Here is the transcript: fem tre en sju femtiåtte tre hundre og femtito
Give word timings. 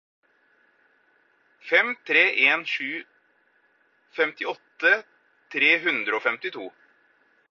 fem 1.71 1.91
tre 2.09 2.23
en 2.53 2.63
sju 2.71 2.89
femtiåtte 4.19 4.93
tre 5.57 5.71
hundre 5.87 6.17
og 6.21 6.25
femtito 6.29 6.69